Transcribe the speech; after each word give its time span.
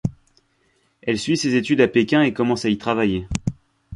Elle 1.03 1.19
suit 1.19 1.37
ses 1.37 1.53
études 1.53 1.79
à 1.79 1.87
Pékin 1.87 2.23
et 2.23 2.33
commence 2.33 2.65
a 2.65 2.69
y 2.69 2.77
travailler. 2.79 3.27